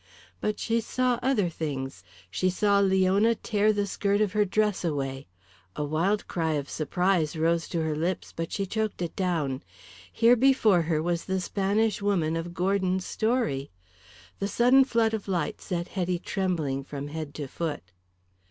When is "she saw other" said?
0.59-1.47